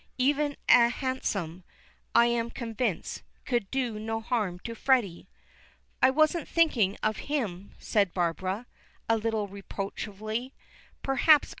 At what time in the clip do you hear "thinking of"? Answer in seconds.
6.47-7.17